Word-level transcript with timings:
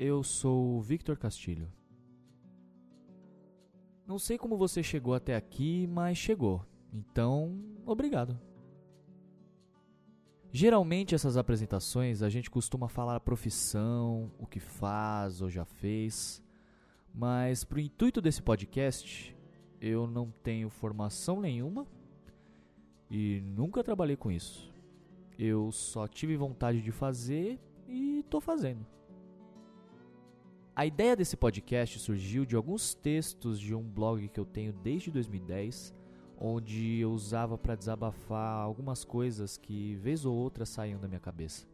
eu 0.00 0.22
sou 0.22 0.80
Victor 0.80 1.18
Castilho. 1.18 1.70
Não 4.06 4.18
sei 4.18 4.38
como 4.38 4.56
você 4.56 4.82
chegou 4.82 5.12
até 5.12 5.36
aqui, 5.36 5.86
mas 5.88 6.16
chegou. 6.16 6.64
Então, 6.90 7.62
obrigado. 7.84 8.40
Geralmente 10.50 11.14
essas 11.14 11.36
apresentações 11.36 12.22
a 12.22 12.30
gente 12.30 12.50
costuma 12.50 12.88
falar 12.88 13.16
a 13.16 13.20
profissão, 13.20 14.32
o 14.38 14.46
que 14.46 14.58
faz 14.58 15.42
ou 15.42 15.50
já 15.50 15.66
fez, 15.66 16.42
mas 17.14 17.62
pro 17.62 17.78
intuito 17.78 18.22
desse 18.22 18.40
podcast, 18.40 19.36
eu 19.82 20.06
não 20.06 20.30
tenho 20.42 20.70
formação 20.70 21.42
nenhuma 21.42 21.86
e 23.10 23.42
nunca 23.42 23.84
trabalhei 23.84 24.16
com 24.16 24.32
isso. 24.32 24.72
Eu 25.38 25.70
só 25.70 26.08
tive 26.08 26.38
vontade 26.38 26.80
de 26.80 26.90
fazer 26.90 27.60
e 27.86 28.24
tô 28.30 28.40
fazendo. 28.40 28.99
A 30.74 30.86
ideia 30.86 31.16
desse 31.16 31.36
podcast 31.36 31.98
surgiu 31.98 32.44
de 32.44 32.54
alguns 32.54 32.94
textos 32.94 33.58
de 33.58 33.74
um 33.74 33.82
blog 33.82 34.28
que 34.28 34.38
eu 34.38 34.44
tenho 34.44 34.72
desde 34.72 35.10
2010, 35.10 35.92
onde 36.38 37.00
eu 37.00 37.10
usava 37.10 37.58
para 37.58 37.74
desabafar 37.74 38.62
algumas 38.62 39.04
coisas 39.04 39.56
que 39.56 39.96
vez 39.96 40.24
ou 40.24 40.34
outra 40.34 40.64
saíam 40.64 41.00
da 41.00 41.08
minha 41.08 41.20
cabeça. 41.20 41.66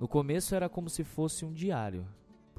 No 0.00 0.08
começo 0.08 0.54
era 0.54 0.68
como 0.68 0.88
se 0.88 1.04
fosse 1.04 1.44
um 1.44 1.52
diário, 1.52 2.06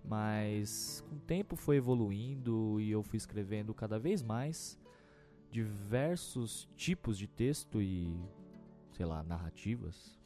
mas 0.05 1.03
com 1.09 1.15
o 1.15 1.19
tempo 1.19 1.55
foi 1.55 1.77
evoluindo 1.77 2.79
e 2.79 2.91
eu 2.91 3.01
fui 3.01 3.17
escrevendo 3.17 3.73
cada 3.73 3.97
vez 3.97 4.21
mais 4.21 4.79
diversos 5.51 6.69
tipos 6.77 7.17
de 7.17 7.27
texto 7.27 7.81
e, 7.81 8.15
sei 8.91 9.05
lá, 9.05 9.23
narrativas. 9.23 10.22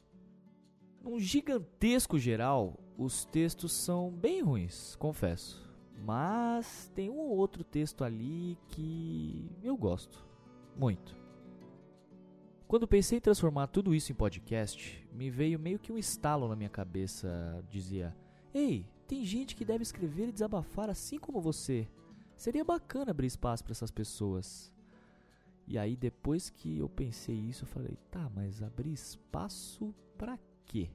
Num 1.02 1.20
gigantesco 1.20 2.20
geral, 2.20 2.80
os 2.98 3.26
textos 3.26 3.72
são 3.72 4.12
bem 4.12 4.42
ruins, 4.42 4.96
confesso. 4.96 5.68
Mas 6.04 6.92
tem 6.94 7.10
um 7.10 7.18
ou 7.18 7.38
outro 7.38 7.64
texto 7.64 8.04
ali 8.04 8.58
que 8.68 9.50
eu 9.64 9.76
gosto 9.76 10.26
muito. 10.76 11.16
Quando 12.68 12.88
pensei 12.88 13.18
em 13.18 13.22
transformar 13.22 13.68
tudo 13.68 13.96
isso 13.96 14.12
em 14.12 14.16
podcast, 14.16 15.08
me 15.14 15.30
veio 15.30 15.58
meio 15.58 15.80
que 15.80 15.92
um 15.92 15.98
estalo 15.98 16.48
na 16.48 16.56
minha 16.56 16.70
cabeça. 16.70 17.64
Dizia: 17.70 18.16
Ei, 18.54 18.86
tem 19.08 19.24
gente 19.24 19.56
que 19.56 19.64
deve 19.64 19.84
escrever 19.84 20.28
e 20.28 20.34
desabafar 20.34 20.90
assim 20.90 21.18
como 21.18 21.40
você. 21.40 21.88
Seria 22.36 22.66
bacana 22.66 23.12
abrir 23.12 23.28
espaço 23.28 23.64
para 23.64 23.72
essas 23.72 23.90
pessoas. 23.90 24.72
E 25.66 25.78
aí 25.78 25.96
depois 25.96 26.50
que 26.50 26.78
eu 26.78 26.90
pensei 26.90 27.36
isso, 27.36 27.64
eu 27.64 27.68
falei: 27.68 27.98
"Tá, 28.12 28.30
mas 28.36 28.62
abrir 28.62 28.92
espaço 28.92 29.96
para 30.18 30.38
quê?" 30.68 30.90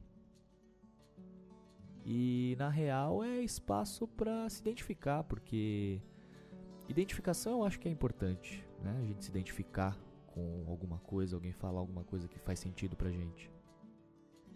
E 2.04 2.56
na 2.58 2.68
real 2.68 3.22
é 3.22 3.42
espaço 3.42 4.08
para 4.08 4.48
se 4.50 4.60
identificar, 4.60 5.22
porque 5.24 6.00
identificação 6.88 7.52
eu 7.60 7.64
acho 7.64 7.78
que 7.78 7.88
é 7.88 7.90
importante, 7.90 8.64
né? 8.82 8.96
A 9.00 9.04
gente 9.04 9.24
se 9.24 9.30
identificar 9.30 9.96
com 10.26 10.64
alguma 10.66 10.98
coisa, 10.98 11.36
alguém 11.36 11.52
falar 11.52 11.80
alguma 11.80 12.04
coisa 12.04 12.28
que 12.28 12.38
faz 12.38 12.58
sentido 12.58 12.96
pra 12.96 13.10
gente. 13.10 13.50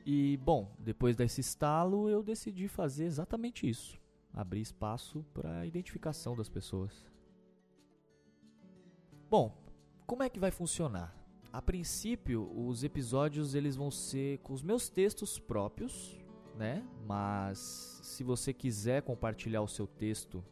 E 0.04 0.36
bom, 0.38 0.72
depois 0.78 1.16
desse 1.16 1.40
estalo, 1.40 2.08
eu 2.08 2.22
decidi 2.22 2.68
fazer 2.68 3.04
exatamente 3.04 3.68
isso, 3.68 4.00
abrir 4.32 4.60
espaço 4.60 5.24
para 5.34 5.66
identificação 5.66 6.36
das 6.36 6.48
pessoas. 6.48 7.04
Bom, 9.28 9.56
como 10.06 10.22
é 10.22 10.30
que 10.30 10.38
vai 10.38 10.50
funcionar? 10.50 11.14
A 11.56 11.62
princípio, 11.62 12.52
os 12.54 12.84
episódios 12.84 13.54
eles 13.54 13.76
vão 13.76 13.90
ser 13.90 14.40
com 14.40 14.52
os 14.52 14.62
meus 14.62 14.90
textos 14.90 15.38
próprios, 15.38 16.14
né? 16.54 16.86
Mas 17.06 17.98
se 18.02 18.22
você 18.22 18.52
quiser 18.52 19.00
compartilhar 19.00 19.62
o 19.62 19.66
seu 19.66 19.86
texto 19.86 20.44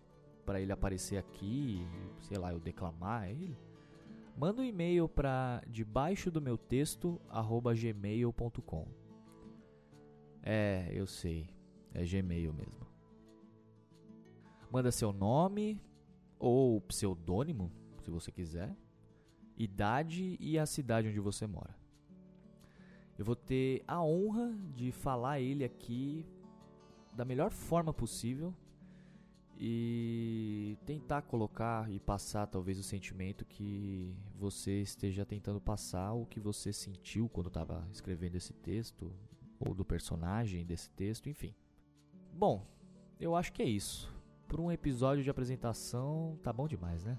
para 0.46 0.62
ele 0.62 0.72
aparecer 0.72 1.18
aqui, 1.18 1.86
sei 2.22 2.38
lá, 2.38 2.54
eu 2.54 2.58
declamar 2.58 3.28
ele, 3.28 3.54
manda 4.34 4.62
um 4.62 4.64
e-mail 4.64 5.06
para 5.06 5.62
debaixo 5.68 6.30
do 6.30 6.40
meu 6.40 6.56
texto 6.56 7.20
gmail.com. 7.78 8.88
É, 10.42 10.88
eu 10.90 11.06
sei, 11.06 11.50
é 11.92 12.02
Gmail 12.02 12.54
mesmo. 12.54 12.86
Manda 14.72 14.90
seu 14.90 15.12
nome 15.12 15.78
ou 16.38 16.80
pseudônimo, 16.80 17.70
se 18.00 18.10
você 18.10 18.32
quiser 18.32 18.74
idade 19.56 20.36
e 20.40 20.58
a 20.58 20.66
cidade 20.66 21.08
onde 21.08 21.20
você 21.20 21.46
mora. 21.46 21.76
Eu 23.18 23.24
vou 23.24 23.36
ter 23.36 23.82
a 23.86 24.02
honra 24.02 24.52
de 24.74 24.90
falar 24.90 25.40
ele 25.40 25.64
aqui 25.64 26.26
da 27.12 27.24
melhor 27.24 27.50
forma 27.50 27.92
possível 27.92 28.52
e 29.56 30.76
tentar 30.84 31.22
colocar 31.22 31.88
e 31.90 32.00
passar 32.00 32.46
talvez 32.46 32.78
o 32.78 32.82
sentimento 32.82 33.44
que 33.44 34.12
você 34.36 34.82
esteja 34.82 35.24
tentando 35.24 35.60
passar 35.60 36.12
ou 36.12 36.26
que 36.26 36.40
você 36.40 36.72
sentiu 36.72 37.28
quando 37.28 37.46
estava 37.46 37.86
escrevendo 37.92 38.34
esse 38.34 38.52
texto 38.52 39.12
ou 39.60 39.72
do 39.72 39.84
personagem 39.84 40.66
desse 40.66 40.90
texto, 40.90 41.28
enfim. 41.28 41.54
Bom, 42.32 42.66
eu 43.20 43.36
acho 43.36 43.52
que 43.52 43.62
é 43.62 43.66
isso. 43.66 44.12
Por 44.48 44.60
um 44.60 44.72
episódio 44.72 45.22
de 45.22 45.30
apresentação, 45.30 46.38
tá 46.42 46.52
bom 46.52 46.66
demais, 46.66 47.04
né? 47.04 47.18